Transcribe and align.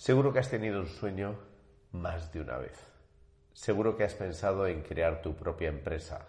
Seguro 0.00 0.32
que 0.32 0.38
has 0.38 0.48
tenido 0.48 0.80
un 0.80 0.86
sueño 0.86 1.36
más 1.92 2.32
de 2.32 2.40
una 2.40 2.56
vez. 2.56 2.72
Seguro 3.52 3.98
que 3.98 4.04
has 4.04 4.14
pensado 4.14 4.66
en 4.66 4.80
crear 4.80 5.20
tu 5.20 5.36
propia 5.36 5.68
empresa. 5.68 6.26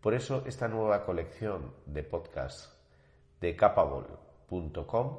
Por 0.00 0.14
eso 0.14 0.44
esta 0.46 0.68
nueva 0.68 1.04
colección 1.04 1.74
de 1.86 2.04
podcasts 2.04 2.72
de 3.40 3.56
capable.com 3.56 5.18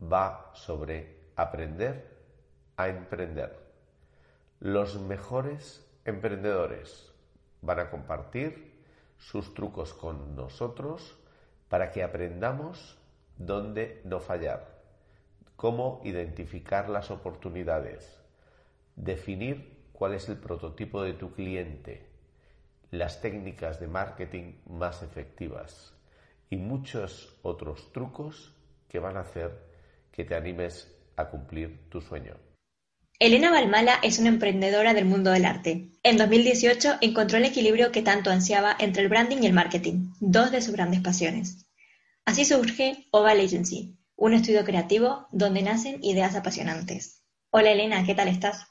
va 0.00 0.50
sobre 0.54 1.28
aprender 1.36 2.08
a 2.78 2.88
emprender. 2.88 3.54
Los 4.60 4.98
mejores 4.98 5.86
emprendedores 6.06 7.12
van 7.60 7.80
a 7.80 7.90
compartir 7.90 8.82
sus 9.18 9.52
trucos 9.52 9.92
con 9.92 10.34
nosotros 10.34 11.18
para 11.68 11.90
que 11.90 12.02
aprendamos 12.02 12.96
dónde 13.36 14.00
no 14.06 14.20
fallar 14.20 14.73
cómo 15.56 16.00
identificar 16.04 16.88
las 16.88 17.10
oportunidades, 17.10 18.20
definir 18.96 19.74
cuál 19.92 20.14
es 20.14 20.28
el 20.28 20.36
prototipo 20.36 21.02
de 21.02 21.14
tu 21.14 21.32
cliente, 21.32 22.06
las 22.90 23.20
técnicas 23.20 23.80
de 23.80 23.88
marketing 23.88 24.54
más 24.66 25.02
efectivas 25.02 25.94
y 26.50 26.56
muchos 26.56 27.36
otros 27.42 27.92
trucos 27.92 28.54
que 28.88 28.98
van 28.98 29.16
a 29.16 29.20
hacer 29.20 29.50
que 30.12 30.24
te 30.24 30.34
animes 30.34 30.94
a 31.16 31.28
cumplir 31.28 31.88
tu 31.88 32.00
sueño. 32.00 32.34
Elena 33.20 33.50
Balmala 33.50 34.00
es 34.02 34.18
una 34.18 34.28
emprendedora 34.28 34.92
del 34.92 35.04
mundo 35.04 35.30
del 35.30 35.44
arte. 35.44 35.90
En 36.02 36.16
2018 36.16 36.98
encontró 37.00 37.38
el 37.38 37.44
equilibrio 37.44 37.92
que 37.92 38.02
tanto 38.02 38.30
ansiaba 38.30 38.76
entre 38.78 39.02
el 39.02 39.08
branding 39.08 39.38
y 39.42 39.46
el 39.46 39.52
marketing, 39.52 40.10
dos 40.20 40.50
de 40.50 40.60
sus 40.60 40.74
grandes 40.74 41.00
pasiones. 41.00 41.66
Así 42.24 42.44
surge 42.44 43.06
Oval 43.12 43.40
Agency, 43.40 43.96
un 44.16 44.34
estudio 44.34 44.64
creativo 44.64 45.26
donde 45.32 45.62
nacen 45.62 46.02
ideas 46.02 46.36
apasionantes. 46.36 47.22
Hola 47.50 47.72
Elena, 47.72 48.04
¿qué 48.04 48.14
tal 48.14 48.28
estás? 48.28 48.66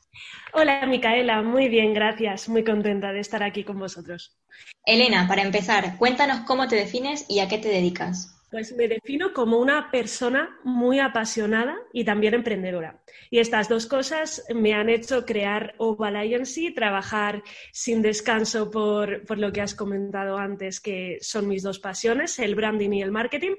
Hola 0.54 0.86
Micaela, 0.86 1.42
muy 1.42 1.70
bien, 1.70 1.94
gracias. 1.94 2.48
Muy 2.48 2.64
contenta 2.64 3.12
de 3.12 3.20
estar 3.20 3.42
aquí 3.44 3.64
con 3.64 3.80
vosotros. 3.80 4.38
Elena, 4.86 5.28
para 5.28 5.42
empezar, 5.42 5.98
cuéntanos 5.98 6.42
cómo 6.42 6.68
te 6.68 6.76
defines 6.76 7.26
y 7.30 7.40
a 7.40 7.48
qué 7.48 7.58
te 7.58 7.70
dedicas. 7.70 8.30
Pues 8.52 8.76
me 8.76 8.88
defino 8.88 9.34
como 9.34 9.58
una 9.58 9.90
persona 9.90 10.60
muy 10.64 11.00
apasionada 11.00 11.76
y 11.92 12.04
también 12.06 12.36
emprendedora. 12.36 13.02
Y 13.32 13.40
estas 13.40 13.68
dos 13.68 13.88
cosas 13.88 14.46
me 14.54 14.74
han 14.74 14.90
hecho 14.90 15.26
crear 15.26 15.74
Oval 15.80 16.16
Agency, 16.16 16.72
trabajar 16.72 17.42
sin 17.72 18.04
descanso 18.04 18.70
por, 18.70 19.26
por 19.26 19.40
lo 19.40 19.52
que 19.52 19.62
has 19.62 19.74
comentado 19.74 20.38
antes, 20.38 20.80
que 20.80 21.18
son 21.22 21.48
mis 21.48 21.64
dos 21.64 21.80
pasiones, 21.80 22.38
el 22.38 22.54
branding 22.54 22.92
y 22.92 23.02
el 23.02 23.12
marketing 23.12 23.56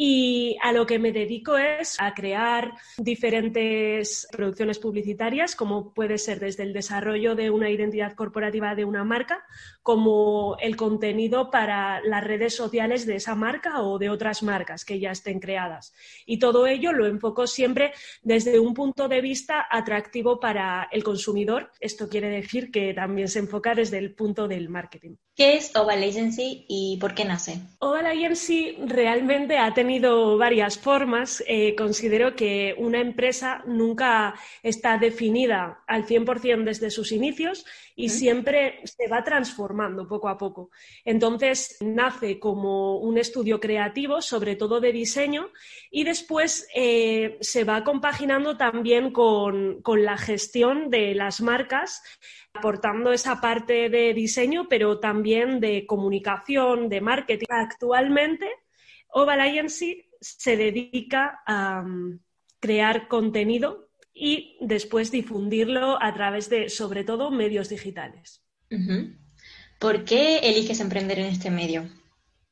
y 0.00 0.56
a 0.62 0.70
lo 0.70 0.86
que 0.86 1.00
me 1.00 1.10
dedico 1.10 1.58
es 1.58 1.96
a 1.98 2.14
crear 2.14 2.72
diferentes 2.98 4.28
producciones 4.30 4.78
publicitarias, 4.78 5.56
como 5.56 5.92
puede 5.92 6.18
ser 6.18 6.38
desde 6.38 6.62
el 6.62 6.72
desarrollo 6.72 7.34
de 7.34 7.50
una 7.50 7.68
identidad 7.68 8.14
corporativa 8.14 8.76
de 8.76 8.84
una 8.84 9.02
marca, 9.02 9.44
como 9.82 10.56
el 10.60 10.76
contenido 10.76 11.50
para 11.50 12.00
las 12.02 12.22
redes 12.22 12.54
sociales 12.54 13.06
de 13.06 13.16
esa 13.16 13.34
marca 13.34 13.82
o 13.82 13.98
de 13.98 14.08
otras 14.08 14.44
marcas 14.44 14.84
que 14.84 15.00
ya 15.00 15.10
estén 15.10 15.40
creadas. 15.40 15.92
Y 16.24 16.38
todo 16.38 16.68
ello 16.68 16.92
lo 16.92 17.06
enfoco 17.06 17.48
siempre 17.48 17.92
desde 18.22 18.60
un 18.60 18.74
punto 18.74 19.08
de 19.08 19.20
vista 19.20 19.66
atractivo 19.68 20.38
para 20.38 20.88
el 20.92 21.02
consumidor. 21.02 21.72
Esto 21.80 22.08
quiere 22.08 22.28
decir 22.28 22.70
que 22.70 22.94
también 22.94 23.26
se 23.26 23.40
enfoca 23.40 23.74
desde 23.74 23.98
el 23.98 24.14
punto 24.14 24.46
del 24.46 24.68
marketing. 24.68 25.16
¿Qué 25.34 25.56
es 25.56 25.74
Oval 25.76 26.02
Agency 26.02 26.66
y 26.68 26.98
por 27.00 27.14
qué 27.14 27.24
nace? 27.24 27.60
Oval 27.78 28.06
Agency 28.06 28.76
realmente 28.86 29.56
ha 29.58 29.72
tenido 29.72 29.87
tenido 29.88 30.36
varias 30.36 30.78
formas. 30.78 31.42
Eh, 31.46 31.74
considero 31.74 32.36
que 32.36 32.74
una 32.76 33.00
empresa 33.00 33.62
nunca 33.66 34.34
está 34.62 34.98
definida 34.98 35.82
al 35.86 36.04
100% 36.04 36.64
desde 36.64 36.90
sus 36.90 37.10
inicios 37.10 37.64
y 37.96 38.10
siempre 38.10 38.80
se 38.84 39.08
va 39.08 39.24
transformando 39.24 40.06
poco 40.06 40.28
a 40.28 40.36
poco. 40.36 40.70
Entonces, 41.06 41.78
nace 41.80 42.38
como 42.38 42.98
un 42.98 43.16
estudio 43.16 43.60
creativo, 43.60 44.20
sobre 44.20 44.56
todo 44.56 44.78
de 44.78 44.92
diseño, 44.92 45.48
y 45.90 46.04
después 46.04 46.68
eh, 46.74 47.38
se 47.40 47.64
va 47.64 47.82
compaginando 47.82 48.58
también 48.58 49.10
con, 49.10 49.80
con 49.80 50.04
la 50.04 50.18
gestión 50.18 50.90
de 50.90 51.14
las 51.14 51.40
marcas 51.40 52.02
aportando 52.52 53.12
esa 53.12 53.40
parte 53.40 53.88
de 53.88 54.12
diseño, 54.12 54.68
pero 54.68 54.98
también 54.98 55.60
de 55.60 55.86
comunicación, 55.86 56.88
de 56.88 57.00
marketing. 57.00 57.46
Actualmente 57.48 58.48
Oval 59.08 59.40
Agency 59.40 60.10
se 60.20 60.56
dedica 60.56 61.42
a 61.46 61.82
mm, 61.82 62.20
crear 62.60 63.08
contenido 63.08 63.88
y 64.12 64.56
después 64.60 65.10
difundirlo 65.10 66.02
a 66.02 66.12
través 66.12 66.50
de, 66.50 66.68
sobre 66.68 67.04
todo, 67.04 67.30
medios 67.30 67.68
digitales. 67.68 68.42
¿Por 69.78 70.04
qué 70.04 70.38
eliges 70.38 70.80
emprender 70.80 71.20
en 71.20 71.26
este 71.26 71.50
medio, 71.50 71.88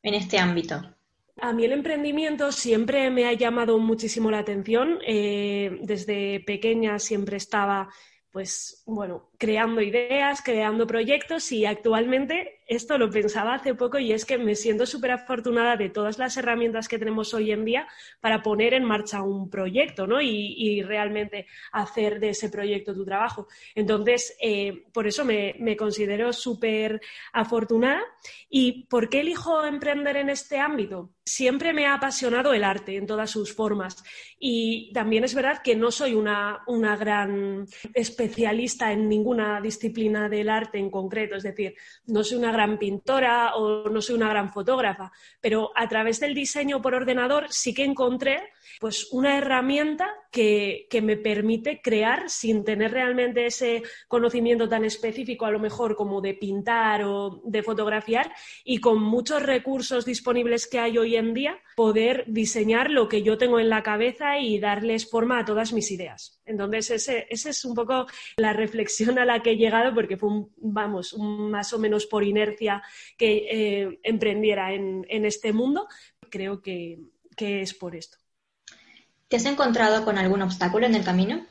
en 0.02 0.14
este 0.14 0.38
ámbito? 0.38 0.94
A 1.40 1.52
mí 1.52 1.64
el 1.64 1.72
emprendimiento 1.72 2.52
siempre 2.52 3.10
me 3.10 3.26
ha 3.26 3.32
llamado 3.32 3.78
muchísimo 3.78 4.30
la 4.30 4.38
atención. 4.38 4.98
Eh, 5.06 5.78
desde 5.82 6.40
pequeña 6.40 6.98
siempre 6.98 7.36
estaba 7.36 7.90
pues 8.36 8.82
bueno, 8.84 9.30
creando 9.38 9.80
ideas, 9.80 10.42
creando 10.42 10.86
proyectos 10.86 11.50
y 11.52 11.64
actualmente 11.64 12.55
esto 12.66 12.98
lo 12.98 13.10
pensaba 13.10 13.54
hace 13.54 13.74
poco 13.74 13.98
y 13.98 14.12
es 14.12 14.24
que 14.24 14.38
me 14.38 14.54
siento 14.54 14.86
súper 14.86 15.12
afortunada 15.12 15.76
de 15.76 15.88
todas 15.88 16.18
las 16.18 16.36
herramientas 16.36 16.88
que 16.88 16.98
tenemos 16.98 17.32
hoy 17.32 17.52
en 17.52 17.64
día 17.64 17.86
para 18.20 18.42
poner 18.42 18.74
en 18.74 18.84
marcha 18.84 19.22
un 19.22 19.48
proyecto 19.48 20.06
¿no? 20.06 20.20
y, 20.20 20.82
realmente 20.82 21.46
hacer 21.72 22.20
de 22.20 22.30
ese 22.30 22.48
proyecto 22.50 22.94
tu 22.94 23.04
trabajo. 23.04 23.48
Entonces, 23.74 24.36
eh, 24.40 24.84
por 24.92 25.06
eso 25.06 25.24
me, 25.24 25.54
me 25.58 25.76
considero 25.76 26.32
súper 26.32 27.00
afortunada. 27.32 28.02
¿Y 28.48 28.84
por 28.86 29.08
qué 29.08 29.20
elijo 29.20 29.64
emprender 29.64 30.16
en 30.16 30.30
este 30.30 30.58
ámbito? 30.58 31.10
Siempre 31.24 31.72
me 31.72 31.86
ha 31.86 31.94
apasionado 31.94 32.52
el 32.52 32.62
arte 32.62 32.96
en 32.96 33.06
todas 33.06 33.30
sus 33.30 33.52
formas 33.52 34.04
y 34.38 34.92
también 34.92 35.24
es 35.24 35.34
verdad 35.34 35.60
que 35.62 35.74
no 35.74 35.90
soy 35.90 36.14
una, 36.14 36.62
una 36.66 36.96
gran 36.96 37.66
especialista 37.94 38.92
en 38.92 39.08
ninguna 39.08 39.60
disciplina 39.60 40.28
del 40.28 40.48
arte 40.48 40.78
en 40.78 40.90
concreto, 40.90 41.34
es 41.34 41.42
decir, 41.42 41.74
no 42.06 42.22
soy 42.22 42.38
una 42.38 42.52
gran 42.56 42.78
pintora 42.78 43.54
o 43.56 43.88
no 43.88 44.00
soy 44.00 44.16
una 44.16 44.30
gran 44.30 44.52
fotógrafa, 44.52 45.12
pero 45.40 45.70
a 45.74 45.86
través 45.88 46.20
del 46.20 46.34
diseño 46.34 46.80
por 46.80 46.94
ordenador 46.94 47.46
sí 47.50 47.74
que 47.74 47.84
encontré 47.84 48.50
pues 48.80 49.08
una 49.12 49.36
herramienta 49.38 50.08
que, 50.32 50.86
que, 50.90 51.00
me 51.00 51.16
permite 51.16 51.80
crear 51.80 52.28
sin 52.28 52.64
tener 52.64 52.90
realmente 52.92 53.46
ese 53.46 53.82
conocimiento 54.08 54.68
tan 54.68 54.84
específico, 54.84 55.46
a 55.46 55.50
lo 55.50 55.58
mejor 55.58 55.96
como 55.96 56.20
de 56.20 56.34
pintar 56.34 57.04
o 57.04 57.40
de 57.44 57.62
fotografiar, 57.62 58.32
y 58.64 58.78
con 58.78 59.02
muchos 59.02 59.42
recursos 59.42 60.04
disponibles 60.04 60.66
que 60.66 60.78
hay 60.78 60.98
hoy 60.98 61.16
en 61.16 61.32
día, 61.32 61.58
poder 61.76 62.24
diseñar 62.26 62.90
lo 62.90 63.08
que 63.08 63.22
yo 63.22 63.38
tengo 63.38 63.60
en 63.60 63.68
la 63.68 63.82
cabeza 63.82 64.38
y 64.38 64.58
darles 64.58 65.08
forma 65.08 65.38
a 65.38 65.44
todas 65.44 65.72
mis 65.72 65.90
ideas. 65.90 66.35
Entonces, 66.46 66.90
esa 66.90 67.12
ese 67.28 67.50
es 67.50 67.64
un 67.64 67.74
poco 67.74 68.06
la 68.36 68.52
reflexión 68.52 69.18
a 69.18 69.24
la 69.24 69.42
que 69.42 69.52
he 69.52 69.56
llegado, 69.56 69.94
porque 69.94 70.16
fue, 70.16 70.30
vamos, 70.56 71.16
más 71.18 71.72
o 71.72 71.78
menos 71.78 72.06
por 72.06 72.24
inercia 72.24 72.82
que 73.18 73.46
eh, 73.50 74.00
emprendiera 74.02 74.72
en, 74.72 75.04
este 75.08 75.52
mundo. 75.52 75.88
Creo 76.30 76.62
que 76.62 76.98
es 77.36 77.74
por 77.74 77.94
esto. 77.94 78.18
¿Te 79.28 79.36
has 79.36 79.44
encontrado 79.44 80.04
con 80.04 80.18
algún 80.18 80.42
obstáculo 80.42 80.86
en 80.86 80.94
el 80.94 81.04
camino? 81.04 81.44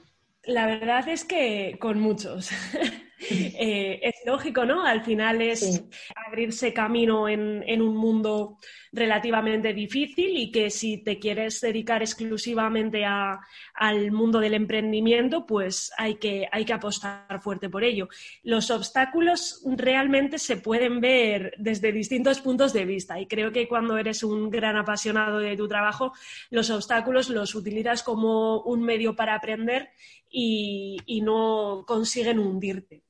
La 0.44 0.66
verdad 0.66 1.07
es 1.09 1.25
que 1.25 1.78
con 1.79 2.00
muchos. 2.00 2.50
Eh, 3.28 4.11
lógico, 4.25 4.66
¿no? 4.66 4.84
Al 4.86 5.03
final 5.03 5.41
es 5.41 5.84
abrirse 6.28 6.74
camino 6.74 7.30
en, 7.30 7.81
un 7.81 7.96
mundo 7.96 8.58
relativamente 8.91 9.74
difícil 9.74 10.38
y 10.38 10.52
que 10.52 10.69
si 10.69 10.97
te 10.97 11.19
quieres 11.19 11.62
dedicar 11.62 12.02
exclusivamente 12.02 13.06
al 13.06 14.12
mundo 14.12 14.40
del 14.40 14.53
emprendimiento, 14.53 15.46
pues 15.46 15.91
hay 15.97 16.16
que, 16.16 16.47
hay 16.52 16.66
que 16.66 16.73
apostar 16.73 17.41
fuerte 17.41 17.70
por 17.70 17.84
ello. 17.84 18.09
Los 18.44 18.72
obstáculos 18.72 19.61
realmente 19.66 20.40
se 20.40 20.58
pueden 20.58 20.99
ver 21.02 21.53
desde 21.58 21.91
distintos 21.91 22.41
puntos 22.41 22.73
de 22.73 22.85
vista 22.85 23.20
y 23.20 23.28
creo 23.28 23.52
que 23.52 23.67
cuando 23.67 23.97
eres 23.97 24.23
un 24.23 24.49
gran 24.49 24.78
apasionado 24.78 25.40
de 25.40 25.55
tu 25.55 25.67
trabajo, 25.67 26.14
los 26.49 26.70
obstáculos 26.70 27.29
los 27.29 27.55
utilizas 27.55 28.03
como 28.03 28.61
un 28.61 28.82
medio 28.82 29.16
para 29.16 29.35
aprender 29.35 29.90
y 30.29 31.22
no 31.23 31.85
consiguen 31.88 32.40
hundirte. 32.40 33.05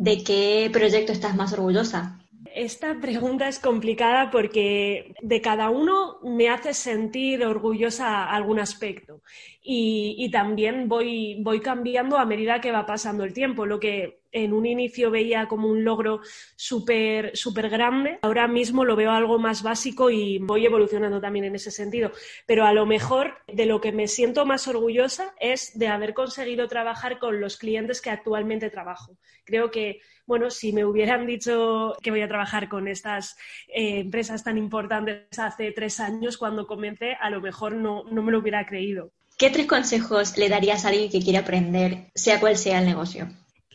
¿De 0.00 0.24
qué 0.24 0.70
proyecto 0.72 1.12
estás 1.12 1.36
más 1.36 1.52
orgullosa? 1.52 2.18
Esta 2.54 2.98
pregunta 3.02 3.48
es 3.48 3.58
complicada 3.58 4.30
porque 4.30 5.12
de 5.20 5.42
cada 5.42 5.68
uno 5.68 6.20
me 6.22 6.48
hace 6.48 6.72
sentir 6.72 7.44
orgullosa 7.44 8.24
algún 8.24 8.60
aspecto 8.60 9.20
y, 9.62 10.30
también 10.32 10.88
voy, 10.88 11.42
voy 11.42 11.60
cambiando 11.60 12.16
a 12.16 12.24
medida 12.24 12.62
que 12.62 12.72
va 12.72 12.86
pasando 12.86 13.24
el 13.24 13.34
tiempo. 13.34 13.66
Lo 13.66 13.78
que 13.78 14.19
en 14.32 14.52
un 14.52 14.66
inicio 14.66 15.10
veía 15.10 15.46
como 15.46 15.68
un 15.68 15.84
logro 15.84 16.20
súper 16.56 17.36
súper 17.36 17.68
grande, 17.68 18.18
ahora 18.22 18.48
mismo 18.48 18.84
lo 18.84 18.96
veo 18.96 19.10
algo 19.10 19.38
más 19.38 19.62
básico 19.62 20.10
y 20.10 20.38
voy 20.38 20.66
evolucionando 20.66 21.20
también 21.20 21.44
en 21.46 21.54
ese 21.54 21.70
sentido. 21.70 22.12
Pero 22.46 22.66
a 22.66 22.72
lo 22.72 22.86
mejor 22.86 23.38
de 23.46 23.66
lo 23.66 23.80
que 23.80 23.92
me 23.92 24.08
siento 24.08 24.46
más 24.46 24.68
orgullosa 24.68 25.34
es 25.40 25.78
de 25.78 25.88
haber 25.88 26.14
conseguido 26.14 26.68
trabajar 26.68 27.18
con 27.18 27.40
los 27.40 27.56
clientes 27.56 28.00
que 28.00 28.10
actualmente 28.10 28.70
trabajo. 28.70 29.16
Creo 29.44 29.70
que, 29.70 30.00
bueno, 30.26 30.50
si 30.50 30.72
me 30.72 30.84
hubieran 30.84 31.26
dicho 31.26 31.94
que 32.02 32.10
voy 32.10 32.22
a 32.22 32.28
trabajar 32.28 32.68
con 32.68 32.88
estas 32.88 33.36
eh, 33.68 34.00
empresas 34.00 34.44
tan 34.44 34.58
importantes 34.58 35.38
hace 35.38 35.72
tres 35.72 36.00
años 36.00 36.36
cuando 36.36 36.66
comencé, 36.66 37.14
a 37.20 37.30
lo 37.30 37.40
mejor 37.40 37.74
no, 37.74 38.04
no 38.04 38.22
me 38.22 38.32
lo 38.32 38.38
hubiera 38.38 38.66
creído. 38.66 39.12
¿Qué 39.36 39.48
tres 39.48 39.66
consejos 39.66 40.36
le 40.36 40.50
darías 40.50 40.84
a 40.84 40.88
alguien 40.88 41.10
que 41.10 41.20
quiere 41.20 41.38
aprender, 41.38 42.10
sea 42.14 42.40
cual 42.40 42.58
sea 42.58 42.80
el 42.80 42.86
negocio? 42.86 43.28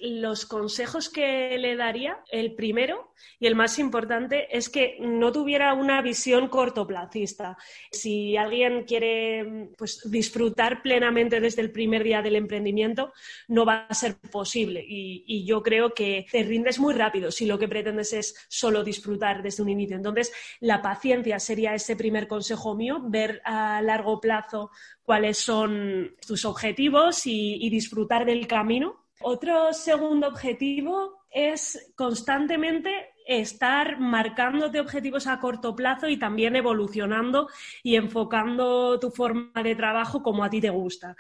Los 0.05 0.45
consejos 0.45 1.09
que 1.09 1.57
le 1.57 1.75
daría, 1.75 2.19
el 2.31 2.53
primero 2.55 3.11
y 3.39 3.47
el 3.47 3.55
más 3.55 3.79
importante, 3.79 4.55
es 4.55 4.69
que 4.69 4.97
no 4.99 5.31
tuviera 5.31 5.73
una 5.73 6.01
visión 6.01 6.47
cortoplacista. 6.47 7.57
Si 7.91 8.37
alguien 8.37 8.83
quiere 8.83 9.71
pues, 9.77 10.01
disfrutar 10.09 10.81
plenamente 10.81 11.39
desde 11.39 11.61
el 11.61 11.71
primer 11.71 12.03
día 12.03 12.21
del 12.21 12.35
emprendimiento, 12.35 13.13
no 13.47 13.65
va 13.65 13.87
a 13.87 13.93
ser 13.93 14.15
posible. 14.31 14.83
Y, 14.87 15.45
yo 15.45 15.61
creo 15.61 15.93
que 15.93 16.25
te 16.31 16.43
rindes 16.43 16.79
muy 16.79 16.93
rápido 16.93 17.29
si 17.29 17.45
lo 17.45 17.59
que 17.59 17.67
pretendes 17.67 18.13
es 18.13 18.35
solo 18.47 18.83
disfrutar 18.83 19.43
desde 19.43 19.61
un 19.61 19.69
inicio. 19.69 19.95
Entonces, 19.95 20.31
la 20.59 20.81
paciencia 20.81 21.39
sería 21.39 21.75
ese 21.75 21.95
primer 21.95 22.27
consejo 22.27 22.73
mío, 22.73 22.99
ver 23.03 23.41
a 23.43 23.81
largo 23.81 24.19
plazo 24.19 24.71
cuáles 25.03 25.37
son 25.37 26.15
tus 26.25 26.45
objetivos 26.45 27.27
y 27.27 27.69
disfrutar 27.69 28.25
del 28.25 28.47
camino 28.47 29.04
otro 29.27 29.73
segundo 29.73 30.27
objetivo 30.27 31.25
es 31.31 31.91
constantemente 31.95 33.09
estar 33.25 33.99
marcándote 33.99 34.79
objetivos 34.79 35.25
a 35.25 35.39
corto 35.39 35.75
plazo 35.75 36.07
y 36.07 36.17
también 36.17 36.55
evolucionando 36.55 37.49
y 37.81 37.95
enfocando 37.95 38.99
tu 38.99 39.09
forma 39.09 39.63
de 39.63 39.75
trabajo 39.75 40.21
como 40.21 40.43
a 40.43 40.49
ti 40.51 40.61
te 40.61 40.69
gusta 40.69 41.15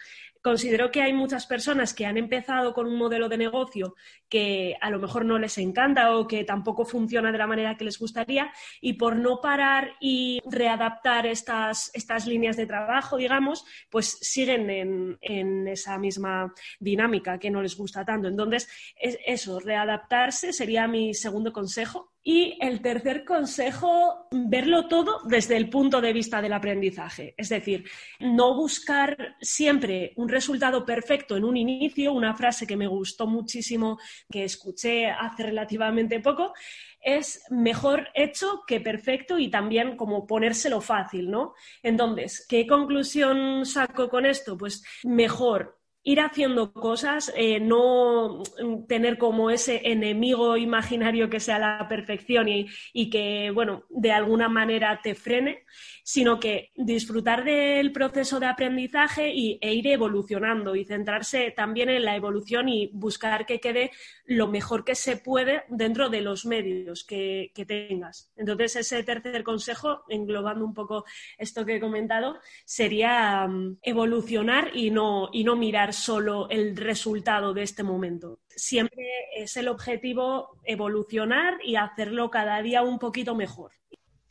considero 0.45 0.91
que 0.91 1.01
hay 1.01 1.11
muchas 1.11 1.47
personas 1.47 1.95
que 1.95 2.05
han 2.05 2.17
empezado 2.17 2.75
con 2.75 2.85
un 2.85 2.97
modelo 2.97 3.29
de 3.29 3.35
negocio 3.35 3.95
que 4.29 4.77
a 4.79 4.91
lo 4.91 4.99
mejor 4.99 5.25
no 5.25 5.39
les 5.39 5.57
encanta 5.57 6.15
o 6.15 6.27
que 6.27 6.43
tampoco 6.43 6.85
funciona 6.85 7.31
de 7.31 7.39
la 7.39 7.47
manera 7.47 7.75
que 7.75 7.83
les 7.83 7.97
gustaría 7.97 8.53
y 8.79 8.93
por 8.93 9.15
no 9.15 9.41
parar 9.41 9.95
y 9.99 10.39
readaptar 10.45 11.25
estas, 11.25 11.89
estas 11.95 12.27
líneas 12.27 12.57
de 12.57 12.67
trabajo, 12.67 13.17
digamos, 13.17 13.65
pues 13.89 14.19
siguen 14.21 14.69
en, 14.69 15.17
en 15.19 15.67
esa 15.67 15.97
misma 15.97 16.53
dinámica 16.79 17.39
que 17.39 17.49
no 17.49 17.63
les 17.63 17.75
gusta 17.75 18.05
tanto. 18.05 18.27
Entonces, 18.27 18.69
eso, 18.99 19.59
readaptarse 19.59 20.53
sería 20.53 20.87
mi 20.87 21.15
segundo 21.15 21.51
consejo 21.51 22.14
y 22.27 22.57
el 22.59 22.81
tercer 22.81 23.23
consejo, 23.23 24.27
verlo 24.31 24.87
todo 24.87 25.21
desde 25.25 25.57
el 25.57 25.69
punto 25.69 26.01
de 26.01 26.11
vista 26.11 26.41
del 26.41 26.53
aprendizaje. 26.53 27.35
Es 27.37 27.49
decir, 27.49 27.87
no 28.19 28.55
buscar 28.55 29.35
siempre 29.39 30.11
un 30.15 30.27
resultado 30.27 30.83
perfecto 30.83 31.37
en 31.37 31.43
un 31.43 31.55
inicio, 31.55 32.13
una 32.13 32.33
frase 32.33 32.65
que 32.65 32.77
me 32.77 32.87
gustó 32.87 33.27
muchísimo, 33.27 33.99
que 34.27 34.43
escuché 34.43 35.05
hace 35.05 35.43
relativamente 35.43 36.19
poco, 36.19 36.53
es 36.99 37.43
mejor 37.51 38.07
hecho 38.15 38.63
que 38.65 38.81
perfecto 38.81 39.37
y 39.37 39.51
también 39.51 39.95
como 39.95 40.25
ponérselo 40.25 40.81
fácil, 40.81 41.29
¿no? 41.29 41.53
Entonces, 41.83 42.43
¿qué 42.49 42.65
conclusión 42.65 43.67
saco 43.67 44.09
con 44.09 44.25
esto? 44.25 44.57
Pues 44.57 44.83
mejor 45.03 45.77
ir 46.07 46.21
haciendo 46.21 46.71
cosas, 46.71 47.33
eh, 47.35 47.59
no 47.59 48.43
tener 48.87 49.17
como 49.17 49.49
ese 49.49 49.81
enemigo 49.85 50.55
imaginario 50.55 51.31
que 51.31 51.39
sea 51.39 51.57
la 51.57 51.87
perfección 51.89 52.47
y, 52.47 53.09
que, 53.09 53.49
bueno, 53.51 53.85
de 53.89 54.11
alguna 54.11 54.47
manera 54.47 54.99
te 55.01 55.15
frene, 55.15 55.63
sino 56.03 56.39
que 56.39 56.71
disfrutar 56.75 57.43
del 57.43 57.91
proceso 57.91 58.39
de 58.39 58.45
aprendizaje 58.45 59.33
y, 59.33 59.57
e 59.59 59.73
ir 59.73 59.87
evolucionando 59.87 60.75
y 60.75 60.85
centrarse 60.85 61.49
también 61.49 61.89
en 61.89 62.05
la 62.05 62.15
evolución 62.15 62.69
y 62.69 62.91
buscar 62.93 63.47
que 63.47 63.59
quede 63.59 63.89
lo 64.25 64.47
mejor 64.47 64.85
que 64.85 64.93
se 64.93 65.17
puede 65.17 65.63
dentro 65.69 66.09
de 66.09 66.21
los 66.21 66.45
medios 66.45 67.03
que, 67.03 67.51
tengas. 67.67 68.31
Entonces, 68.35 68.75
ese 68.75 69.01
tercer 69.01 69.43
consejo, 69.43 70.03
englobando 70.07 70.63
un 70.65 70.75
poco 70.75 71.05
esto 71.39 71.65
que 71.65 71.77
he 71.77 71.79
comentado, 71.79 72.37
sería 72.63 73.45
um, 73.47 73.77
evolucionar 73.81 74.69
y 74.75 74.91
no, 74.91 75.29
y 75.33 75.43
no 75.43 75.55
mirar 75.55 75.94
solo 75.95 76.49
el 76.49 76.77
resultado 76.77 77.53
de 77.53 77.63
este 77.63 77.83
momento. 77.83 78.39
Siempre 78.49 79.05
es 79.35 79.57
el 79.57 79.67
objetivo 79.67 80.57
evolucionar 80.63 81.55
y 81.63 81.75
hacerlo 81.75 82.29
cada 82.29 82.61
día 82.61 82.83
un 82.83 82.99
poquito 82.99 83.35
mejor. 83.35 83.71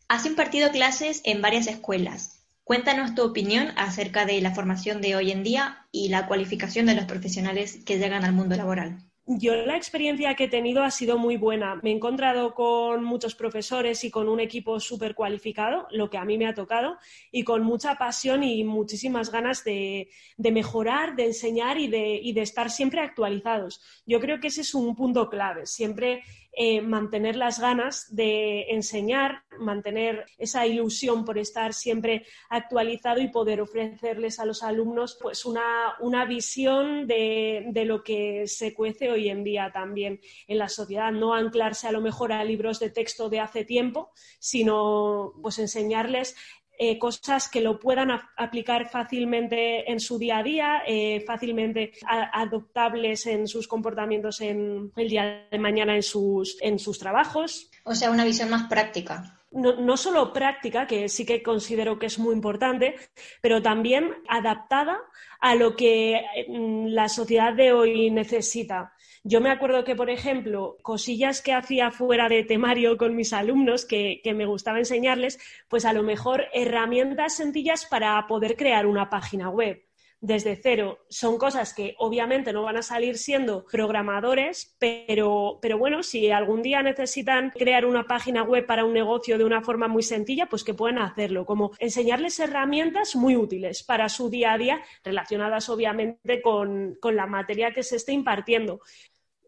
Has 0.09 0.27
impartido 0.27 0.71
clases 0.71 1.23
en 1.25 1.43
varias 1.43 1.67
escuelas. 1.67 2.47
Cuéntanos 2.63 3.15
tu 3.15 3.23
opinión 3.23 3.73
acerca 3.77 4.25
de 4.25 4.41
la 4.41 4.55
formación 4.55 5.01
de 5.01 5.17
hoy 5.17 5.31
en 5.31 5.43
día 5.43 5.87
y 5.93 6.09
la 6.09 6.27
cualificación 6.27 6.87
de 6.87 6.95
los 6.95 7.05
profesionales 7.05 7.81
que 7.85 7.99
llegan 7.99 8.25
al 8.25 8.33
mundo 8.33 8.57
laboral. 8.57 8.99
Yo 9.27 9.57
la 9.57 9.79
experiencia 9.79 10.35
que 10.35 10.45
he 10.45 10.49
tenido 10.49 10.83
ha 10.83 10.91
sido 10.91 11.17
muy 11.17 11.39
buena. 11.39 11.77
Me 11.83 11.91
he 11.91 11.95
encontrado 11.95 12.55
con 12.55 13.03
muchos 13.03 13.35
profesores 13.35 14.05
y 14.05 14.11
con 14.11 14.29
un 14.29 14.39
equipo 14.39 14.79
súper 14.81 15.15
cualificado, 15.15 15.87
lo 15.93 16.11
que 16.11 16.19
a 16.19 16.27
mí 16.27 16.37
me 16.37 16.47
ha 16.47 16.53
tocado, 16.53 16.99
y 17.33 17.43
con 17.43 17.63
mucha 17.63 17.95
pasión 17.95 18.43
y 18.43 18.65
muchísimas 18.65 19.33
ganas 19.33 19.65
de, 19.65 20.11
mejorar, 20.37 21.17
de 21.17 21.25
enseñar 21.25 21.79
y 21.79 21.89
de, 21.89 22.43
estar 22.43 22.71
siempre 22.71 23.01
actualizados. 23.01 23.81
Yo 24.05 24.21
creo 24.21 24.41
que 24.41 24.49
ese 24.49 24.61
es 24.61 24.75
un 24.75 24.95
punto 24.95 25.31
clave. 25.31 25.65
Siempre 25.65 26.23
eh, 26.57 26.81
mantener 26.81 27.37
las 27.37 27.59
ganas 27.59 28.15
de 28.15 28.67
enseñar, 28.71 29.43
mantener 29.59 30.25
esa 30.39 30.67
ilusión 30.67 31.25
por 31.25 31.37
estar 31.37 31.75
siempre 31.75 32.27
actualizado 32.49 33.21
y 33.21 33.29
poder 33.29 33.61
ofrecerles 33.61 34.39
a 34.39 34.45
los 34.45 34.63
alumnos 34.63 35.19
pues 35.21 35.45
una, 35.45 35.95
una 36.01 36.25
visión 36.25 37.07
de, 37.07 37.67
de, 37.71 37.85
lo 37.85 38.05
que 38.05 38.47
se 38.47 38.73
cuece 38.73 39.11
hoy 39.11 39.31
en 39.31 39.43
día 39.43 39.73
también 39.73 40.21
en 40.47 40.59
la 40.59 40.69
sociedad. 40.69 41.11
No 41.11 41.35
anclarse 41.35 41.89
a 41.89 41.93
lo 41.93 42.01
mejor 42.01 42.33
a 42.33 42.45
libros 42.45 42.79
de 42.79 42.91
texto 42.91 43.29
de 43.29 43.41
hace 43.41 43.65
tiempo, 43.65 44.13
sino 44.39 45.33
pues 45.43 45.59
enseñarles 45.59 46.37
eh, 46.79 46.99
cosas 46.99 47.49
que 47.49 47.61
lo 47.61 47.79
puedan 47.79 48.11
aplicar 48.37 48.89
fácilmente 48.89 49.91
en 49.91 50.01
su 50.01 50.19
día 50.19 50.39
a 50.39 50.43
día, 50.43 50.83
eh, 50.87 51.23
fácilmente 51.27 51.93
adoptables 52.07 53.27
en 53.27 53.47
sus 53.47 53.69
comportamientos 53.69 54.41
en 54.41 54.93
el 54.97 55.09
día 55.09 55.47
de 55.51 55.59
mañana 55.59 55.95
en 55.95 56.03
sus, 56.03 56.57
en 56.61 56.79
sus 56.79 56.99
trabajos. 56.99 57.71
O 57.85 57.95
sea, 57.95 58.11
una 58.11 58.25
visión 58.25 58.51
más 58.51 58.69
práctica. 58.69 59.41
No, 59.55 59.77
no, 59.77 59.97
solo 59.97 60.33
práctica, 60.33 60.87
que 60.87 61.09
sí 61.09 61.25
que 61.25 61.43
considero 61.43 61.99
que 61.99 62.07
es 62.07 62.19
muy 62.19 62.35
importante, 62.35 62.97
pero 63.41 63.63
también 63.63 64.13
adaptada 64.29 65.01
a 65.41 65.55
lo 65.55 65.77
que 65.77 66.23
mm, 66.49 66.89
la 66.89 67.09
sociedad 67.09 67.55
de 67.55 67.73
hoy 67.73 68.11
necesita. 68.11 68.93
Yo 69.23 69.41
me 69.41 69.51
acuerdo 69.51 69.85
que, 69.85 69.95
por 69.95 70.11
ejemplo, 70.11 70.77
cosillas 70.83 71.41
que 71.41 71.53
hacía 71.53 71.93
fuera 71.93 72.29
de 72.29 72.43
temario 72.43 72.97
con 72.97 73.15
mis 73.15 73.33
alumnos 73.33 73.85
que, 73.85 74.21
que, 74.25 74.35
me 74.35 74.45
gustaba 74.45 74.79
enseñarles, 74.79 75.39
pues 75.69 75.85
a 75.85 75.93
lo 75.93 76.03
mejor 76.03 76.47
herramientas 76.53 77.37
sencillas 77.37 77.87
para 77.87 78.27
poder 78.27 78.57
crear 78.57 78.87
una 78.87 79.09
página 79.09 79.51
web 79.51 79.83
desde 80.21 80.57
cero. 80.57 80.99
Son 81.09 81.39
cosas 81.39 81.75
que 81.75 81.95
obviamente 81.99 82.53
no 82.53 82.63
van 82.63 82.77
a 82.77 82.83
salir 82.83 83.19
siendo 83.19 83.65
programadores, 83.67 84.75
pero, 84.79 85.59
pero 85.61 85.79
bueno, 85.79 86.03
si 86.03 86.31
algún 86.31 86.63
día 86.63 86.83
necesitan 86.83 87.51
crear 87.51 87.85
una 87.85 88.05
página 88.05 88.43
web 88.43 88.67
para 88.67 88.85
un 88.85 88.95
negocio 88.95 89.37
de 89.39 89.45
una 89.45 89.63
forma 89.63 89.89
muy 89.89 90.03
sencilla, 90.03 90.47
pues 90.47 90.65
que 90.65 90.75
pueden 90.75 90.99
hacerlo, 90.99 91.45
como 91.45 91.73
enseñarles 91.79 92.41
herramientas 92.41 93.17
muy 93.17 93.37
útiles 93.37 93.83
para 93.83 94.09
su 94.09 94.31
día 94.31 94.53
a 94.53 94.59
día, 94.59 94.83
relacionadas 95.03 95.69
obviamente 95.69 96.41
con, 96.41 96.97
con 97.01 97.17
la 97.17 97.27
materia 97.27 97.73
que 97.73 97.83
se 97.83 97.97
esté 97.97 98.13
impartiendo. 98.13 98.81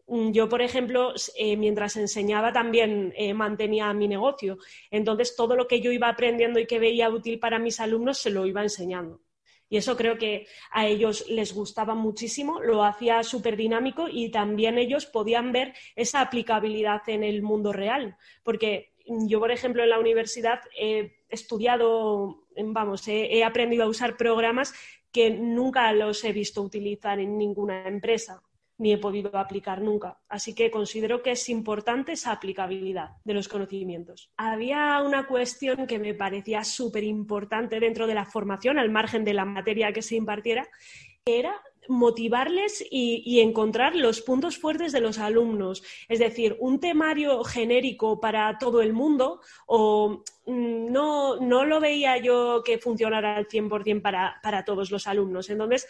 Yo, 0.07 0.47
por 0.47 0.61
ejemplo, 0.61 1.13
eh, 1.35 1.57
mientras 1.57 1.97
enseñaba 1.97 2.53
también 2.53 3.13
eh, 3.17 3.33
mantenía 3.33 3.91
mi 3.93 4.07
negocio. 4.07 4.57
Entonces, 4.89 5.35
todo 5.35 5.57
lo 5.57 5.67
que 5.67 5.81
yo 5.81 5.91
iba 5.91 6.07
aprendiendo 6.07 6.59
y 6.59 6.65
que 6.65 6.79
veía 6.79 7.09
útil 7.09 7.39
para 7.39 7.59
mis 7.59 7.81
alumnos 7.81 8.17
se 8.17 8.29
lo 8.29 8.45
iba 8.45 8.63
enseñando. 8.63 9.19
Y 9.69 9.77
eso 9.77 9.97
creo 9.97 10.17
que 10.17 10.47
a 10.71 10.87
ellos 10.87 11.25
les 11.29 11.53
gustaba 11.53 11.93
muchísimo, 11.93 12.61
lo 12.61 12.83
hacía 12.83 13.23
súper 13.23 13.57
dinámico 13.57 14.07
y 14.09 14.31
también 14.31 14.77
ellos 14.77 15.05
podían 15.05 15.51
ver 15.51 15.73
esa 15.95 16.21
aplicabilidad 16.21 17.01
en 17.07 17.23
el 17.23 17.41
mundo 17.41 17.73
real. 17.73 18.17
Porque 18.43 18.93
yo, 19.05 19.39
por 19.39 19.51
ejemplo, 19.51 19.83
en 19.83 19.89
la 19.89 19.99
universidad 19.99 20.61
he 20.77 21.17
estudiado, 21.29 22.45
vamos, 22.55 23.07
he 23.07 23.43
aprendido 23.43 23.83
a 23.83 23.89
usar 23.89 24.15
programas 24.15 24.73
que 25.11 25.29
nunca 25.31 25.91
los 25.93 26.23
he 26.23 26.31
visto 26.31 26.61
utilizar 26.61 27.19
en 27.19 27.37
ninguna 27.37 27.87
empresa 27.87 28.41
ni 28.77 28.93
he 28.93 28.97
podido 28.97 29.37
aplicar 29.37 29.81
nunca. 29.81 30.19
Así 30.29 30.53
que 30.53 30.71
considero 30.71 31.21
que 31.21 31.31
es 31.31 31.49
importante 31.49 32.13
esa 32.13 32.31
aplicabilidad 32.31 33.11
de 33.23 33.33
los 33.33 33.47
conocimientos. 33.47 34.31
Había 34.37 35.01
una 35.01 35.27
cuestión 35.27 35.87
que 35.87 35.99
me 35.99 36.13
parecía 36.13 36.63
súper 36.63 37.03
importante 37.03 37.79
dentro 37.79 38.07
de 38.07 38.15
la 38.15 38.25
formación, 38.25 38.77
al 38.77 38.91
margen 38.91 39.23
de 39.23 39.33
la 39.33 39.45
materia 39.45 39.91
que 39.91 40.01
se 40.01 40.15
impartiera, 40.15 40.67
que 41.25 41.39
era 41.39 41.61
motivarles 41.89 42.85
y, 42.89 43.39
encontrar 43.39 43.95
los 43.95 44.21
puntos 44.21 44.57
fuertes 44.57 44.91
de 44.91 45.01
los 45.01 45.19
alumnos. 45.19 45.83
Es 46.07 46.19
decir, 46.19 46.57
un 46.59 46.79
temario 46.79 47.43
genérico 47.43 48.19
para 48.19 48.57
todo 48.57 48.81
el 48.81 48.93
mundo 48.93 49.41
o 49.67 50.23
mm, 50.45 50.91
no, 50.91 51.37
no 51.39 51.65
lo 51.65 51.79
veía 51.79 52.17
yo 52.17 52.61
que 52.63 52.77
funcionara 52.77 53.37
al 53.37 53.47
100% 53.47 54.01
para, 54.01 54.39
para 54.41 54.65
todos 54.65 54.91
los 54.91 55.07
alumnos. 55.07 55.49
Entonces, 55.49 55.87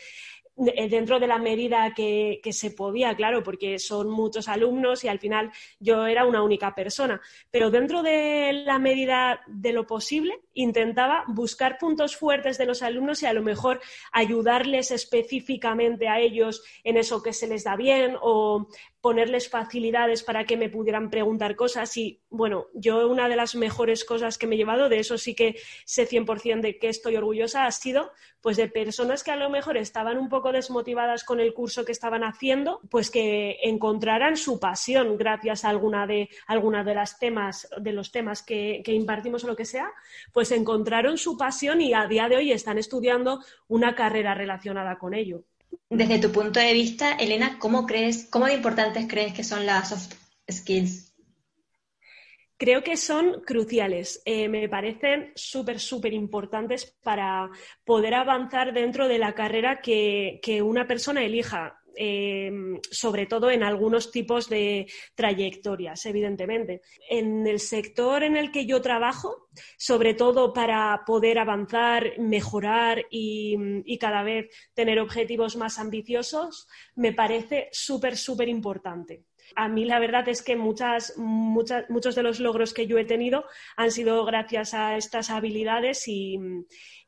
dentro 0.58 1.20
de 1.20 1.28
la 1.28 1.38
medida 1.38 1.94
que, 1.94 2.42
se 2.52 2.72
podía, 2.72 3.16
claro, 3.16 3.44
porque 3.44 3.78
son 3.78 4.10
muchos 4.10 4.48
alumnos 4.48 5.04
y 5.04 5.08
al 5.08 5.20
final 5.20 5.52
yo 5.80 6.08
era 6.08 6.26
una 6.26 6.42
única 6.42 6.74
persona, 6.74 7.22
pero 7.52 7.70
dentro 7.70 8.02
de 8.02 8.64
la 8.66 8.80
medida 8.80 9.42
de 9.48 9.72
lo 9.72 9.86
posible 9.86 10.40
intentaba 10.56 11.24
buscar 11.28 11.78
puntos 11.78 12.16
fuertes 12.16 12.58
de 12.58 12.66
los 12.66 12.82
alumnos 12.82 13.22
y 13.22 13.28
a 13.28 13.34
lo 13.34 13.44
mejor 13.44 13.80
ayudarles 14.12 14.90
específicamente 14.90 16.08
a 16.08 16.20
ellos 16.20 16.64
en 16.84 16.98
eso 16.98 17.22
que 17.22 17.34
se 17.34 17.48
les 17.48 17.64
da 17.64 17.76
bien 17.76 18.16
o 18.22 18.68
ponerles 19.08 19.48
facilidades 19.48 20.22
para 20.22 20.44
que 20.44 20.58
me 20.58 20.68
pudieran 20.68 21.10
preguntar 21.10 21.56
cosas 21.56 21.96
y 21.96 22.20
bueno, 22.30 22.68
yo 22.74 23.08
una 23.08 23.30
de 23.30 23.38
las 23.38 23.56
mejores 23.56 24.04
cosas 24.04 24.38
que 24.38 24.48
me 24.48 24.56
he 24.56 24.58
llevado, 24.58 24.90
de 24.90 25.00
eso 25.00 25.18
sí 25.18 25.34
que 25.34 25.56
sé 25.86 26.06
100% 26.06 26.60
de 26.60 26.78
que 26.78 26.90
estoy 26.90 27.16
orgullosa, 27.16 27.66
ha 27.66 27.72
sido 27.72 28.12
pues 28.42 28.58
de 28.58 28.68
personas 28.68 29.24
que 29.24 29.32
a 29.32 29.38
lo 29.38 29.50
mejor 29.50 29.78
estaban 29.78 30.18
un 30.18 30.28
poco 30.28 30.52
desmotivadas 30.52 31.24
con 31.24 31.40
el 31.40 31.54
curso 31.54 31.86
que 31.86 31.94
estaban 31.94 32.26
haciendo, 32.26 32.82
pues 32.92 33.10
que 33.10 33.60
encontraran 33.64 34.36
su 34.36 34.60
pasión 34.60 35.18
gracias 35.18 35.64
a 35.64 35.70
alguna 35.70 36.06
de, 36.06 36.28
alguna 36.46 36.84
de 36.84 36.96
las 36.96 37.18
temas, 37.18 37.70
de 37.80 37.94
los 37.94 38.12
temas 38.12 38.44
que, 38.44 38.82
que 38.84 38.92
impartimos 38.92 39.46
o 39.46 39.48
lo 39.48 39.56
que 39.56 39.64
sea, 39.64 39.90
pues 40.34 40.52
encontraron 40.52 41.18
su 41.18 41.38
pasión 41.38 41.80
y 41.80 41.94
a 41.94 42.08
día 42.08 42.28
de 42.28 42.36
hoy 42.36 42.52
están 42.52 42.78
estudiando 42.78 43.42
una 43.70 43.96
carrera 43.96 44.34
relacionada 44.34 44.98
con 44.98 45.14
ello. 45.14 45.46
Desde 45.90 46.20
tu 46.20 46.32
punto 46.32 46.60
de 46.60 46.74
vista, 46.74 47.14
Elena, 47.14 47.58
¿cómo 47.60 47.86
crees, 47.86 48.28
cómo 48.30 48.46
de 48.46 48.54
importantes 48.54 49.08
crees 49.08 49.34
que 49.34 49.44
son 49.44 49.66
las 49.66 49.90
soft 49.90 50.14
skills? 50.50 51.14
Creo 52.58 52.84
que 52.84 52.98
son 52.98 53.42
cruciales. 53.46 54.22
Eh, 54.26 54.50
me 54.50 54.68
parecen 54.68 55.32
súper, 55.36 55.80
súper 55.80 56.14
importantes 56.14 56.98
para 57.04 57.50
poder 57.86 58.16
avanzar 58.16 58.74
dentro 58.74 59.08
de 59.08 59.20
la 59.20 59.34
carrera 59.36 59.80
que, 59.80 60.40
que 60.42 60.62
una 60.62 60.88
persona 60.88 61.24
elija. 61.24 61.77
Eh, 62.00 62.52
sobre 62.92 63.26
todo 63.26 63.50
en 63.50 63.64
algunos 63.64 64.12
tipos 64.12 64.50
de 64.50 64.86
trayectorias, 65.16 66.06
evidentemente. 66.06 66.82
En 67.10 67.48
el 67.48 67.60
sector 67.60 68.24
en 68.24 68.38
el 68.38 68.52
que 68.52 68.68
yo 68.68 68.82
trabajo, 68.82 69.50
sobre 69.78 70.14
todo 70.14 70.54
para 70.54 71.02
poder 71.08 71.40
avanzar, 71.40 72.20
mejorar 72.20 73.06
y, 73.10 73.98
cada 73.98 74.22
vez 74.22 74.46
tener 74.76 75.00
objetivos 75.00 75.56
más 75.56 75.80
ambiciosos, 75.80 76.68
me 76.96 77.14
parece 77.14 77.70
súper, 77.72 78.16
súper 78.16 78.48
importante. 78.48 79.24
A 79.56 79.68
mí 79.68 79.86
la 79.86 80.00
verdad 80.00 80.28
es 80.28 80.42
que 80.42 80.56
muchas, 80.56 81.14
muchos 81.18 82.16
de 82.16 82.24
los 82.24 82.40
logros 82.40 82.74
que 82.74 82.88
yo 82.88 82.98
he 82.98 83.06
tenido 83.06 83.46
han 83.76 83.92
sido 83.92 84.24
gracias 84.26 84.74
a 84.74 84.98
estas 84.98 85.30
habilidades 85.30 86.08
y, 86.08 86.40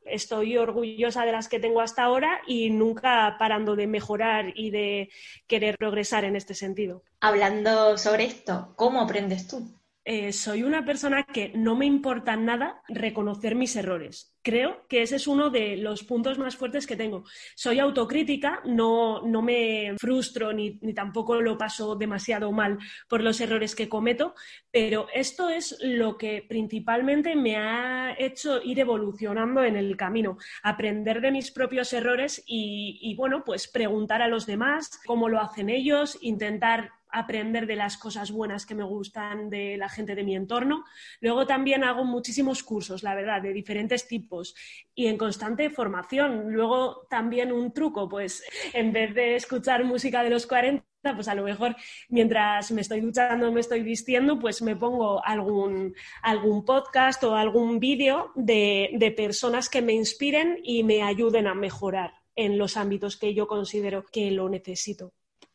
estoy 0.04 0.56
orgullosa 0.56 1.24
de 1.24 1.32
las 1.32 1.48
que 1.48 1.60
tengo 1.60 1.80
hasta 1.80 2.04
ahora 2.04 2.40
y 2.46 2.70
nunca 2.70 3.36
parando 3.38 3.76
de 3.76 3.86
mejorar 3.86 4.52
y 4.54 4.70
de 4.70 5.10
querer 5.46 5.76
progresar 5.78 6.24
en 6.24 6.36
este 6.36 6.54
sentido. 6.54 7.02
Hablando 7.20 7.98
sobre 7.98 8.24
esto, 8.24 8.72
¿cómo 8.76 9.00
aprendes 9.00 9.46
tú? 9.46 9.79
Eh, 10.02 10.32
soy 10.32 10.62
una 10.62 10.82
persona 10.82 11.24
que 11.24 11.52
no 11.54 11.76
me 11.76 11.84
importa 11.84 12.34
nada 12.34 12.82
reconocer 12.88 13.54
mis 13.54 13.76
errores. 13.76 14.34
Creo 14.42 14.86
que 14.88 15.02
ese 15.02 15.16
es 15.16 15.26
uno 15.26 15.50
de 15.50 15.76
los 15.76 16.04
puntos 16.04 16.38
más 16.38 16.56
fuertes 16.56 16.86
que 16.86 16.96
tengo. 16.96 17.24
Soy 17.54 17.80
autocrítica, 17.80 18.62
no, 18.64 19.20
no 19.26 19.42
me 19.42 19.94
frustro 19.98 20.54
ni, 20.54 20.78
ni, 20.80 20.94
tampoco 20.94 21.42
lo 21.42 21.58
paso 21.58 21.96
demasiado 21.96 22.50
mal 22.50 22.78
por 23.08 23.22
los 23.22 23.42
errores 23.42 23.74
que 23.74 23.90
cometo, 23.90 24.34
pero 24.70 25.06
esto 25.12 25.50
es 25.50 25.76
lo 25.82 26.16
que 26.16 26.46
principalmente 26.48 27.36
me 27.36 27.56
ha 27.56 28.16
hecho 28.18 28.62
ir 28.62 28.80
evolucionando 28.80 29.62
en 29.64 29.76
el 29.76 29.98
camino, 29.98 30.38
aprender 30.62 31.20
de 31.20 31.30
mis 31.30 31.50
propios 31.50 31.92
errores 31.92 32.42
y, 32.46 32.98
y 33.02 33.14
bueno, 33.16 33.44
pues 33.44 33.68
preguntar 33.68 34.22
a 34.22 34.28
los 34.28 34.46
demás 34.46 34.98
cómo 35.04 35.28
lo 35.28 35.40
hacen 35.40 35.68
ellos, 35.68 36.16
intentar 36.22 36.99
aprender 37.12 37.66
de 37.66 37.76
las 37.76 37.96
cosas 37.96 38.30
buenas 38.30 38.66
que 38.66 38.74
me 38.74 38.84
gustan 38.84 39.50
de 39.50 39.76
la 39.76 39.88
gente 39.88 40.14
de 40.14 40.24
mi 40.24 40.36
entorno. 40.36 40.84
Luego 41.20 41.46
también 41.46 41.84
hago 41.84 42.04
muchísimos 42.04 42.62
cursos, 42.62 43.02
la 43.02 43.14
verdad, 43.14 43.42
de 43.42 43.52
diferentes 43.52 44.06
tipos 44.06 44.54
y 44.94 45.06
en 45.06 45.16
constante 45.16 45.70
formación. 45.70 46.52
Luego 46.52 47.06
también 47.08 47.52
un 47.52 47.72
truco, 47.72 48.08
pues 48.08 48.42
en 48.72 48.92
vez 48.92 49.14
de 49.14 49.36
escuchar 49.36 49.84
música 49.84 50.22
de 50.22 50.30
los 50.30 50.46
40, 50.46 50.84
pues 51.14 51.28
a 51.28 51.34
lo 51.34 51.44
mejor 51.44 51.76
mientras 52.08 52.70
me 52.72 52.82
estoy 52.82 53.00
duchando, 53.00 53.52
me 53.52 53.60
estoy 53.60 53.82
vistiendo, 53.82 54.38
pues 54.38 54.62
me 54.62 54.76
pongo 54.76 55.24
algún, 55.24 55.94
algún 56.22 56.64
podcast 56.64 57.22
o 57.24 57.34
algún 57.34 57.80
vídeo 57.80 58.32
de, 58.34 58.90
de 58.94 59.10
personas 59.10 59.68
que 59.68 59.82
me 59.82 59.92
inspiren 59.92 60.60
y 60.62 60.84
me 60.84 61.02
ayuden 61.02 61.46
a 61.46 61.54
mejorar 61.54 62.12
en 62.36 62.58
los 62.58 62.76
ámbitos 62.76 63.16
que 63.16 63.34
yo 63.34 63.46
considero 63.46 64.04
que 64.04 64.30
lo 64.30 64.48
necesito. 64.48 65.12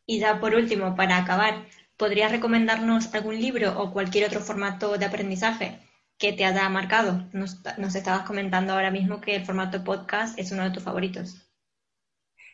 Y 0.07 0.17
ya 0.19 0.39
por 0.39 0.55
último, 0.55 0.95
para 0.95 1.17
acabar, 1.17 1.67
¿podrías 1.95 2.31
recomendarnos 2.31 3.13
algún 3.13 3.39
libro 3.39 3.79
o 3.79 3.93
cualquier 3.93 4.25
otro 4.25 4.39
formato 4.41 4.97
de 4.97 5.05
aprendizaje 5.05 5.79
que 6.17 6.33
te 6.33 6.43
haya 6.43 6.67
marcado? 6.69 7.29
Nos, 7.33 7.61
nos 7.77 7.93
estabas 7.93 8.25
comentando 8.25 8.73
ahora 8.73 8.89
mismo 8.89 9.21
que 9.21 9.35
el 9.35 9.45
formato 9.45 9.83
podcast 9.83 10.39
es 10.39 10.51
uno 10.51 10.63
de 10.63 10.71
tus 10.71 10.81
favoritos. 10.81 11.35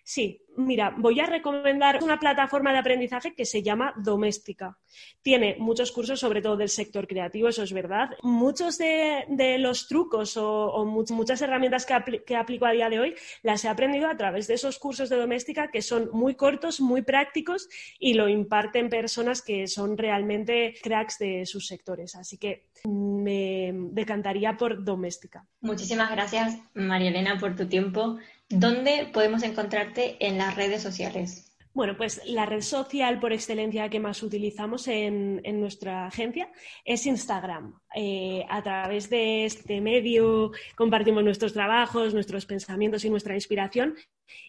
Sí, 0.03 0.40
mira, 0.57 0.93
voy 0.97 1.19
a 1.19 1.25
recomendar 1.25 2.03
una 2.03 2.19
plataforma 2.19 2.71
de 2.71 2.79
aprendizaje 2.79 3.33
que 3.33 3.45
se 3.45 3.63
llama 3.63 3.93
Doméstica. 3.97 4.77
Tiene 5.21 5.55
muchos 5.59 5.91
cursos, 5.91 6.19
sobre 6.19 6.41
todo 6.41 6.57
del 6.57 6.69
sector 6.69 7.07
creativo, 7.07 7.47
eso 7.47 7.63
es 7.63 7.73
verdad. 7.73 8.09
Muchos 8.21 8.77
de, 8.77 9.25
los 9.59 9.87
trucos 9.87 10.37
o, 10.37 10.85
muchas 10.85 11.41
herramientas 11.41 11.85
que, 11.85 12.35
aplico 12.35 12.65
a 12.65 12.71
día 12.71 12.89
de 12.89 12.99
hoy 12.99 13.15
las 13.43 13.63
he 13.65 13.69
aprendido 13.69 14.07
a 14.09 14.17
través 14.17 14.47
de 14.47 14.55
esos 14.55 14.79
cursos 14.79 15.09
de 15.09 15.17
Doméstica 15.17 15.69
que 15.71 15.81
son 15.81 16.09
muy 16.11 16.35
cortos, 16.35 16.81
muy 16.81 17.01
prácticos 17.01 17.69
y 17.99 18.13
lo 18.13 18.27
imparten 18.27 18.89
personas 18.89 19.41
que 19.41 19.67
son 19.67 19.97
realmente 19.97 20.75
cracks 20.81 21.19
de 21.19 21.45
sus 21.45 21.67
sectores. 21.67 22.15
Así 22.15 22.37
que 22.37 22.67
me 22.85 23.71
decantaría 23.73 24.57
por 24.57 24.83
Doméstica. 24.83 25.45
Muchísimas 25.61 26.11
gracias, 26.11 26.57
María 26.73 27.09
Elena, 27.09 27.37
por 27.39 27.55
tu 27.55 27.67
tiempo. 27.67 28.17
¿Dónde 28.51 29.09
podemos 29.13 29.43
encontrarte 29.43 30.17
en 30.19 30.37
las 30.37 30.55
redes 30.55 30.81
sociales? 30.81 31.51
Bueno, 31.73 31.95
pues 31.95 32.21
la 32.25 32.45
red 32.45 32.61
social 32.61 33.19
por 33.21 33.31
excelencia 33.31 33.89
que 33.89 34.01
más 34.01 34.21
utilizamos 34.23 34.89
en, 34.89 35.41
nuestra 35.61 36.05
agencia 36.05 36.49
es 36.83 37.05
Instagram. 37.05 37.79
Eh, 37.95 38.45
a 38.49 38.61
través 38.61 39.09
de 39.09 39.45
este 39.45 39.79
medio 39.79 40.51
compartimos 40.75 41.23
nuestros 41.23 41.53
trabajos, 41.53 42.13
nuestros 42.13 42.45
pensamientos 42.45 43.05
y 43.05 43.09
nuestra 43.09 43.35
inspiración 43.35 43.95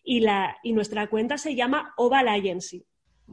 y, 0.03 0.21
la, 0.21 0.57
y 0.65 0.73
nuestra 0.73 1.07
cuenta 1.07 1.39
se 1.39 1.55
llama 1.55 1.95
Oval 1.97 2.27
Agency. 2.27 2.85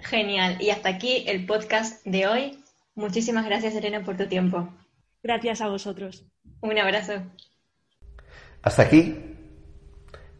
Genial. 0.01 0.61
Y 0.61 0.69
hasta 0.69 0.89
aquí 0.89 1.23
el 1.25 1.47
podcast 1.47 2.05
de 2.05 2.27
hoy. 2.27 2.63
Muchísimas 2.93 3.45
gracias, 3.45 3.73
Elena, 3.73 4.03
por 4.03 4.17
tu 4.17 4.27
tiempo. 4.27 4.69
Gracias 5.23 5.61
a 5.61 5.67
vosotros. 5.67 6.25
Un 6.61 6.77
abrazo. 6.77 7.23
Hasta 8.61 8.83
aquí 8.83 9.38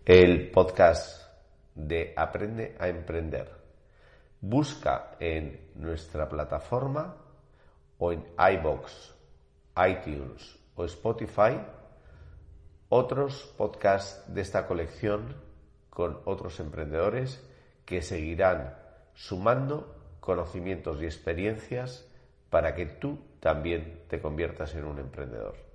el 0.09 0.49
podcast 0.49 1.29
de 1.75 2.15
Aprende 2.17 2.75
a 2.79 2.87
Emprender. 2.87 3.47
Busca 4.41 5.11
en 5.19 5.69
nuestra 5.75 6.27
plataforma 6.27 7.15
o 7.99 8.11
en 8.11 8.25
iBox, 8.35 9.13
iTunes 9.87 10.57
o 10.73 10.83
Spotify 10.85 11.61
otros 12.89 13.53
podcasts 13.55 14.23
de 14.33 14.41
esta 14.41 14.65
colección 14.65 15.35
con 15.91 16.17
otros 16.25 16.59
emprendedores 16.59 17.47
que 17.85 18.01
seguirán 18.01 18.79
sumando 19.13 19.95
conocimientos 20.21 21.03
y 21.03 21.05
experiencias 21.05 22.09
para 22.49 22.73
que 22.73 22.87
tú 22.87 23.19
también 23.39 24.05
te 24.07 24.19
conviertas 24.19 24.73
en 24.73 24.85
un 24.85 24.97
emprendedor. 24.97 25.68